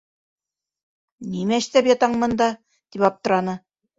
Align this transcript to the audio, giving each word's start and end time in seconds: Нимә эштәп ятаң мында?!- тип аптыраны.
Нимә 1.33 1.59
эштәп 1.63 1.91
ятаң 1.91 2.17
мында?!- 2.23 2.49
тип 2.95 3.07
аптыраны. 3.13 3.57